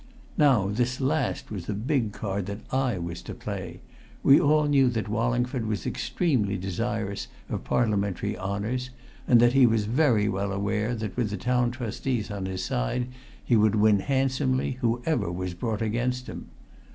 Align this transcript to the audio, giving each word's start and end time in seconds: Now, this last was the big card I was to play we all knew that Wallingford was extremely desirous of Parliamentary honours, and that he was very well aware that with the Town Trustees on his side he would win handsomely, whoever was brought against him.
Now, 0.35 0.67
this 0.69 0.99
last 0.99 1.51
was 1.51 1.67
the 1.67 1.75
big 1.75 2.11
card 2.11 2.49
I 2.71 2.97
was 2.97 3.21
to 3.21 3.35
play 3.35 3.81
we 4.23 4.39
all 4.41 4.63
knew 4.65 4.89
that 4.89 5.07
Wallingford 5.07 5.67
was 5.67 5.85
extremely 5.85 6.57
desirous 6.57 7.27
of 7.49 7.63
Parliamentary 7.63 8.35
honours, 8.35 8.89
and 9.27 9.39
that 9.39 9.53
he 9.53 9.67
was 9.67 9.85
very 9.85 10.27
well 10.27 10.51
aware 10.51 10.95
that 10.95 11.15
with 11.15 11.29
the 11.29 11.37
Town 11.37 11.69
Trustees 11.69 12.31
on 12.31 12.47
his 12.47 12.63
side 12.65 13.09
he 13.45 13.55
would 13.55 13.75
win 13.75 13.99
handsomely, 13.99 14.79
whoever 14.81 15.31
was 15.31 15.53
brought 15.53 15.83
against 15.83 16.25
him. 16.25 16.47